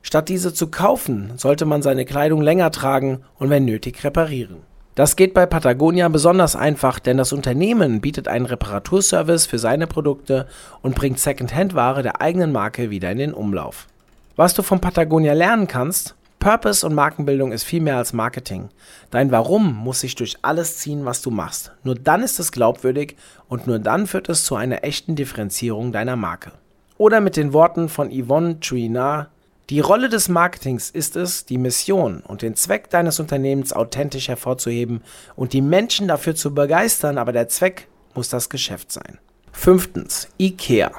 Statt 0.03 0.29
diese 0.29 0.55
zu 0.55 0.69
kaufen, 0.69 1.33
sollte 1.37 1.65
man 1.65 1.83
seine 1.83 2.05
Kleidung 2.05 2.43
länger 2.43 2.71
tragen 2.71 3.25
und 3.41 3.51
wenn 3.51 3.65
nötig 3.65 4.05
reparieren. 4.05 4.68
Das 4.99 5.15
geht 5.15 5.33
bei 5.33 5.47
Patagonia 5.47 6.09
besonders 6.09 6.57
einfach, 6.57 6.99
denn 6.99 7.19
das 7.19 7.33
Unternehmen 7.33 8.01
bietet 8.01 8.27
einen 8.27 8.47
Reparaturservice 8.47 9.47
für 9.47 9.61
seine 9.61 9.87
Produkte 9.87 10.49
und 10.83 10.97
bringt 10.97 11.21
Secondhand-Ware 11.21 12.03
der 12.03 12.21
eigenen 12.21 12.51
Marke 12.51 12.91
wieder 12.91 13.13
in 13.13 13.19
den 13.19 13.33
Umlauf. 13.33 13.87
Was 14.35 14.55
du 14.55 14.63
von 14.65 14.81
Patagonia 14.81 15.35
lernen 15.35 15.69
kannst? 15.69 16.17
Purpose 16.41 16.85
und 16.85 16.97
Markenbildung 16.97 17.53
ist 17.53 17.63
viel 17.63 17.81
mehr 17.81 17.97
als 17.97 18.13
Marketing. 18.13 18.71
Dein 19.13 19.31
Warum 19.31 19.73
muss 19.73 20.01
sich 20.01 20.17
durch 20.17 20.39
alles 20.43 20.79
ziehen, 20.79 21.05
was 21.05 21.23
du 21.23 21.31
machst. 21.31 21.71
Nur 21.85 21.95
dann 21.95 22.25
ist 22.25 22.41
es 22.41 22.51
glaubwürdig 22.51 23.15
und 23.47 23.69
nur 23.69 23.79
dann 23.79 24.09
führt 24.09 24.29
es 24.29 24.45
zu 24.45 24.57
einer 24.57 24.83
echten 24.83 25.15
Differenzierung 25.15 25.93
deiner 25.93 26.17
Marke. 26.17 26.51
Oder 26.97 27.21
mit 27.21 27.37
den 27.37 27.53
Worten 27.53 27.89
von 27.89 28.11
Yvonne 28.11 28.59
Chouinard, 28.59 29.29
die 29.71 29.81
Rolle 29.81 30.09
des 30.09 30.31
Marketings 30.31 30.89
ist 30.89 31.15
es, 31.15 31.45
die 31.45 31.59
Mission 31.59 32.21
und 32.21 32.41
den 32.41 32.57
Zweck 32.57 32.89
deines 32.89 33.21
Unternehmens 33.21 33.75
authentisch 33.75 34.29
hervorzuheben 34.29 35.03
und 35.37 35.53
die 35.53 35.61
Menschen 35.61 36.09
dafür 36.09 36.35
zu 36.35 36.55
begeistern, 36.55 37.19
aber 37.19 37.33
der 37.33 37.49
Zweck 37.49 37.87
muss 38.15 38.31
das 38.31 38.49
Geschäft 38.49 38.91
sein. 38.93 39.19
Fünftens, 39.53 40.29
IKEA. 40.39 40.93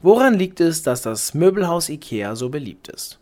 Woran 0.00 0.34
liegt 0.34 0.60
es, 0.60 0.82
dass 0.82 1.02
das 1.02 1.34
Möbelhaus 1.34 1.90
IKEA 1.90 2.34
so 2.34 2.48
beliebt 2.48 2.88
ist? 2.88 3.18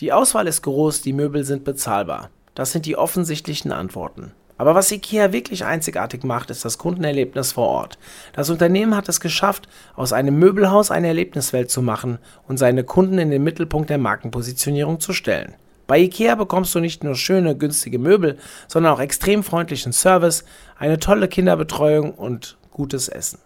Die 0.00 0.12
Auswahl 0.12 0.46
ist 0.46 0.62
groß, 0.62 1.00
die 1.00 1.14
Möbel 1.14 1.44
sind 1.44 1.64
bezahlbar. 1.64 2.30
Das 2.54 2.72
sind 2.72 2.84
die 2.84 2.96
offensichtlichen 2.96 3.72
Antworten. 3.72 4.32
Aber 4.58 4.74
was 4.74 4.90
IKEA 4.90 5.32
wirklich 5.32 5.64
einzigartig 5.64 6.24
macht, 6.24 6.50
ist 6.50 6.64
das 6.64 6.78
Kundenerlebnis 6.78 7.52
vor 7.52 7.68
Ort. 7.68 7.98
Das 8.32 8.50
Unternehmen 8.50 8.96
hat 8.96 9.08
es 9.08 9.20
geschafft, 9.20 9.68
aus 9.94 10.12
einem 10.12 10.38
Möbelhaus 10.38 10.90
eine 10.90 11.08
Erlebniswelt 11.08 11.70
zu 11.70 11.82
machen 11.82 12.18
und 12.48 12.56
seine 12.56 12.84
Kunden 12.84 13.18
in 13.18 13.30
den 13.30 13.44
Mittelpunkt 13.44 13.90
der 13.90 13.98
Markenpositionierung 13.98 15.00
zu 15.00 15.12
stellen. 15.12 15.54
Bei 15.86 16.00
IKEA 16.00 16.34
bekommst 16.34 16.74
du 16.74 16.80
nicht 16.80 17.04
nur 17.04 17.14
schöne, 17.14 17.56
günstige 17.56 17.98
Möbel, 17.98 18.38
sondern 18.66 18.92
auch 18.92 19.00
extrem 19.00 19.44
freundlichen 19.44 19.92
Service, 19.92 20.44
eine 20.78 20.98
tolle 20.98 21.28
Kinderbetreuung 21.28 22.12
und 22.12 22.56
gutes 22.70 23.08
Essen. 23.08 23.38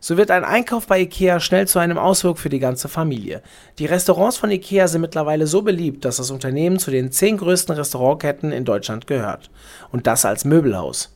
So 0.00 0.16
wird 0.16 0.30
ein 0.30 0.44
Einkauf 0.44 0.86
bei 0.86 1.00
IKEA 1.00 1.40
schnell 1.40 1.66
zu 1.66 1.78
einem 1.78 1.98
Ausflug 1.98 2.38
für 2.38 2.48
die 2.48 2.58
ganze 2.58 2.88
Familie. 2.88 3.42
Die 3.78 3.86
Restaurants 3.86 4.36
von 4.36 4.50
IKEA 4.50 4.88
sind 4.88 5.00
mittlerweile 5.00 5.46
so 5.46 5.62
beliebt, 5.62 6.04
dass 6.04 6.16
das 6.16 6.30
Unternehmen 6.30 6.78
zu 6.78 6.90
den 6.90 7.10
zehn 7.12 7.38
größten 7.38 7.74
Restaurantketten 7.74 8.52
in 8.52 8.64
Deutschland 8.64 9.06
gehört. 9.06 9.50
Und 9.90 10.06
das 10.06 10.24
als 10.24 10.44
Möbelhaus. 10.44 11.12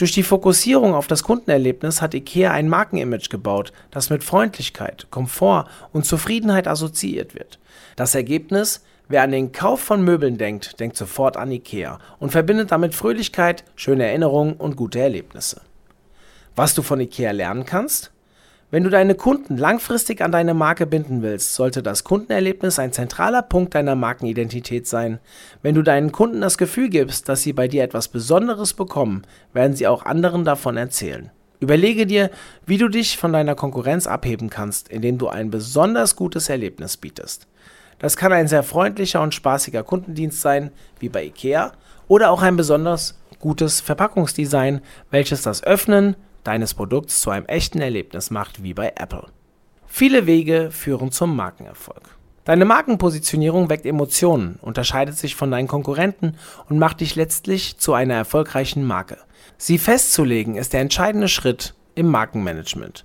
Durch 0.00 0.12
die 0.12 0.22
Fokussierung 0.22 0.94
auf 0.94 1.08
das 1.08 1.22
Kundenerlebnis 1.22 2.00
hat 2.00 2.14
IKEA 2.14 2.52
ein 2.52 2.70
Markenimage 2.70 3.28
gebaut, 3.28 3.72
das 3.90 4.08
mit 4.08 4.24
Freundlichkeit, 4.24 5.06
Komfort 5.10 5.66
und 5.92 6.06
Zufriedenheit 6.06 6.66
assoziiert 6.66 7.34
wird. 7.34 7.58
Das 7.96 8.14
Ergebnis? 8.14 8.82
Wer 9.08 9.22
an 9.22 9.32
den 9.32 9.52
Kauf 9.52 9.80
von 9.80 10.02
Möbeln 10.02 10.38
denkt, 10.38 10.80
denkt 10.80 10.96
sofort 10.96 11.36
an 11.36 11.50
IKEA 11.50 11.98
und 12.18 12.30
verbindet 12.30 12.70
damit 12.70 12.94
Fröhlichkeit, 12.94 13.64
schöne 13.74 14.06
Erinnerungen 14.06 14.54
und 14.54 14.76
gute 14.76 15.00
Erlebnisse. 15.00 15.60
Was 16.60 16.74
du 16.74 16.82
von 16.82 17.00
IKEA 17.00 17.30
lernen 17.30 17.64
kannst? 17.64 18.12
Wenn 18.70 18.84
du 18.84 18.90
deine 18.90 19.14
Kunden 19.14 19.56
langfristig 19.56 20.20
an 20.20 20.30
deine 20.30 20.52
Marke 20.52 20.86
binden 20.86 21.22
willst, 21.22 21.54
sollte 21.54 21.82
das 21.82 22.04
Kundenerlebnis 22.04 22.78
ein 22.78 22.92
zentraler 22.92 23.40
Punkt 23.40 23.74
deiner 23.74 23.94
Markenidentität 23.94 24.86
sein. 24.86 25.20
Wenn 25.62 25.74
du 25.74 25.80
deinen 25.80 26.12
Kunden 26.12 26.42
das 26.42 26.58
Gefühl 26.58 26.90
gibst, 26.90 27.30
dass 27.30 27.40
sie 27.40 27.54
bei 27.54 27.66
dir 27.66 27.82
etwas 27.82 28.08
Besonderes 28.08 28.74
bekommen, 28.74 29.22
werden 29.54 29.74
sie 29.74 29.86
auch 29.86 30.04
anderen 30.04 30.44
davon 30.44 30.76
erzählen. 30.76 31.30
Überlege 31.60 32.06
dir, 32.06 32.28
wie 32.66 32.76
du 32.76 32.88
dich 32.88 33.16
von 33.16 33.32
deiner 33.32 33.54
Konkurrenz 33.54 34.06
abheben 34.06 34.50
kannst, 34.50 34.90
indem 34.90 35.16
du 35.16 35.28
ein 35.28 35.50
besonders 35.50 36.14
gutes 36.14 36.50
Erlebnis 36.50 36.98
bietest. 36.98 37.48
Das 38.00 38.18
kann 38.18 38.34
ein 38.34 38.48
sehr 38.48 38.64
freundlicher 38.64 39.22
und 39.22 39.34
spaßiger 39.34 39.82
Kundendienst 39.82 40.42
sein, 40.42 40.72
wie 40.98 41.08
bei 41.08 41.24
IKEA, 41.24 41.72
oder 42.06 42.30
auch 42.30 42.42
ein 42.42 42.56
besonders 42.56 43.18
gutes 43.38 43.80
Verpackungsdesign, 43.80 44.82
welches 45.10 45.40
das 45.40 45.64
Öffnen, 45.64 46.16
deines 46.44 46.74
Produkts 46.74 47.20
zu 47.20 47.30
einem 47.30 47.46
echten 47.46 47.80
Erlebnis 47.80 48.30
macht 48.30 48.62
wie 48.62 48.74
bei 48.74 48.92
Apple. 48.96 49.26
Viele 49.86 50.26
Wege 50.26 50.70
führen 50.70 51.10
zum 51.10 51.34
Markenerfolg. 51.34 52.16
Deine 52.44 52.64
Markenpositionierung 52.64 53.68
weckt 53.68 53.84
Emotionen, 53.84 54.58
unterscheidet 54.62 55.16
sich 55.16 55.36
von 55.36 55.50
deinen 55.50 55.68
Konkurrenten 55.68 56.36
und 56.68 56.78
macht 56.78 57.00
dich 57.00 57.14
letztlich 57.14 57.76
zu 57.76 57.92
einer 57.92 58.14
erfolgreichen 58.14 58.84
Marke. 58.84 59.18
Sie 59.58 59.78
festzulegen 59.78 60.56
ist 60.56 60.72
der 60.72 60.80
entscheidende 60.80 61.28
Schritt 61.28 61.74
im 61.94 62.06
Markenmanagement, 62.06 63.04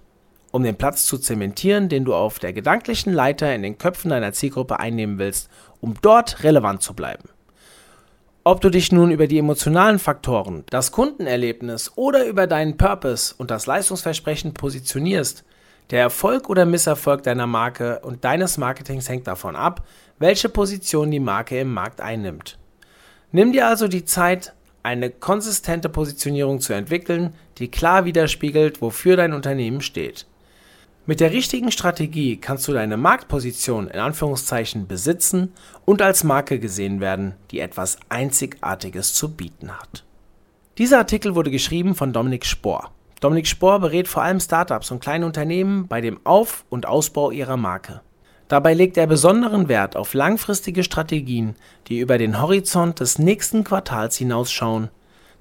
um 0.52 0.64
den 0.64 0.78
Platz 0.78 1.06
zu 1.06 1.18
zementieren, 1.18 1.90
den 1.90 2.06
du 2.06 2.14
auf 2.14 2.40
der 2.40 2.54
gedanklichen 2.54 3.12
Leiter 3.12 3.54
in 3.54 3.62
den 3.62 3.78
Köpfen 3.78 4.10
deiner 4.10 4.32
Zielgruppe 4.32 4.80
einnehmen 4.80 5.20
willst, 5.20 5.50
um 5.82 5.96
dort 6.02 6.44
relevant 6.44 6.82
zu 6.82 6.94
bleiben. 6.94 7.30
Ob 8.48 8.62
du 8.62 8.70
dich 8.70 8.92
nun 8.92 9.10
über 9.10 9.26
die 9.26 9.40
emotionalen 9.40 9.98
Faktoren, 9.98 10.66
das 10.70 10.92
Kundenerlebnis 10.92 11.94
oder 11.96 12.28
über 12.28 12.46
deinen 12.46 12.78
Purpose 12.78 13.34
und 13.36 13.50
das 13.50 13.66
Leistungsversprechen 13.66 14.54
positionierst, 14.54 15.44
der 15.90 16.02
Erfolg 16.02 16.48
oder 16.48 16.68
Misserfolg 16.68 17.24
deiner 17.24 17.48
Marke 17.48 18.02
und 18.04 18.24
deines 18.24 18.60
Marketings 18.60 19.10
hängt 19.10 19.26
davon 19.26 19.56
ab, 19.56 19.88
welche 20.20 20.48
Position 20.48 21.10
die 21.10 21.20
Marke 21.20 21.60
im 21.60 21.74
Markt 21.74 22.02
einnimmt. 22.02 22.60
Nimm 23.32 23.52
dir 23.52 23.66
also 23.66 23.88
die 23.88 24.06
Zeit, 24.06 24.54
eine 24.84 25.10
konsistente 25.10 25.90
Positionierung 25.90 26.62
zu 26.62 26.74
entwickeln, 26.74 27.34
die 27.58 27.72
klar 27.72 28.06
widerspiegelt, 28.06 28.80
wofür 28.80 29.18
dein 29.18 29.34
Unternehmen 29.34 29.82
steht. 29.82 30.28
Mit 31.08 31.20
der 31.20 31.32
richtigen 31.32 31.72
Strategie 31.72 32.38
kannst 32.38 32.68
du 32.68 32.74
deine 32.74 32.98
Marktposition 32.98 33.88
in 33.88 34.00
Anführungszeichen 34.00 34.88
besitzen 34.88 35.54
und 35.86 36.02
als 36.02 36.24
Marke 36.24 36.58
gesehen 36.60 37.00
werden, 37.00 37.36
die 37.52 37.60
etwas 37.60 38.00
Einzigartiges 38.10 39.14
zu 39.14 39.36
bieten 39.36 39.70
hat. 39.70 40.04
Dieser 40.80 40.98
Artikel 40.98 41.36
wurde 41.36 41.52
geschrieben 41.52 41.94
von 41.94 42.12
Dominik 42.12 42.44
Spohr. 42.44 42.90
Dominik 43.22 43.46
Spohr 43.46 43.80
berät 43.80 44.08
vor 44.08 44.24
allem 44.24 44.40
Startups 44.40 44.90
und 44.90 45.00
kleine 45.00 45.28
Unternehmen 45.28 45.88
bei 45.88 46.02
dem 46.02 46.20
Auf- 46.24 46.66
und 46.70 46.88
Ausbau 46.88 47.30
ihrer 47.30 47.56
Marke. 47.56 48.02
Dabei 48.48 48.74
legt 48.74 48.98
er 48.98 49.06
besonderen 49.06 49.68
Wert 49.68 49.96
auf 49.96 50.16
langfristige 50.16 50.84
Strategien, 50.84 51.56
die 51.88 52.00
über 52.00 52.18
den 52.18 52.42
Horizont 52.42 53.00
des 53.00 53.20
nächsten 53.20 53.64
Quartals 53.64 54.18
hinausschauen. 54.18 54.90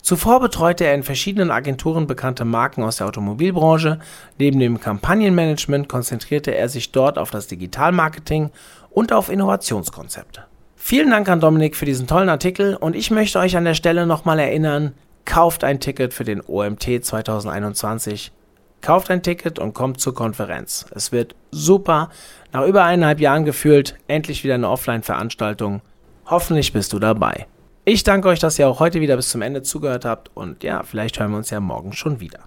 Zuvor 0.05 0.39
betreute 0.39 0.85
er 0.85 0.95
in 0.95 1.03
verschiedenen 1.03 1.51
Agenturen 1.51 2.07
bekannte 2.07 2.45
Marken 2.45 2.83
aus 2.83 2.97
der 2.97 3.07
Automobilbranche. 3.07 4.01
Neben 4.39 4.61
dem 4.61 4.79
Kampagnenmanagement 4.79 5.89
konzentrierte 5.89 6.55
er 6.55 6.69
sich 6.69 6.93
dort 6.93 7.17
auf 7.17 7.31
das 7.31 7.47
Digitalmarketing 7.47 8.51
und 8.91 9.15
auf 9.15 9.31
Innovationskonzepte. 9.31 10.45
Vielen 10.77 11.11
Dank 11.11 11.31
an 11.31 11.41
Dominik 11.41 11.75
für 11.75 11.87
diesen 11.87 12.07
tollen 12.07 12.29
Artikel 12.29 12.77
und 12.77 12.95
ich 12.95 13.11
möchte 13.11 13.39
euch 13.39 13.57
an 13.57 13.65
der 13.65 13.73
Stelle 13.73 14.07
nochmal 14.07 14.39
erinnern, 14.39 14.93
kauft 15.25 15.65
ein 15.65 15.81
Ticket 15.81 16.13
für 16.13 16.25
den 16.25 16.43
OMT 16.43 17.03
2021. 17.03 18.31
Kauft 18.83 19.11
ein 19.11 19.23
Ticket 19.23 19.59
und 19.59 19.73
kommt 19.73 20.03
zur 20.03 20.15
Konferenz. 20.15 20.85
Es 20.95 21.13
wird 21.13 21.35
super. 21.51 22.11
Nach 22.53 22.67
über 22.67 22.85
eineinhalb 22.85 23.21
Jahren 23.21 23.47
gefühlt 23.47 23.97
endlich 24.07 24.45
wieder 24.45 24.57
eine 24.57 24.69
Offline-Veranstaltung. 24.69 25.81
Hoffentlich 26.27 26.75
bist 26.75 26.93
du 26.93 26.99
dabei. 26.99 27.47
Ich 27.87 28.03
danke 28.03 28.29
euch, 28.29 28.39
dass 28.39 28.59
ihr 28.59 28.67
auch 28.67 28.81
heute 28.81 29.03
wieder 29.03 29.17
bis 29.17 29.29
zum 29.29 29.43
Ende 29.43 29.63
zugehört 29.63 30.07
habt 30.07 30.31
und 30.35 30.63
ja, 30.63 30.83
vielleicht 30.85 31.21
hören 31.21 31.33
wir 31.33 31.37
uns 31.37 31.51
ja 31.51 31.61
morgen 31.61 31.93
schon 31.93 32.19
wieder. 32.19 32.41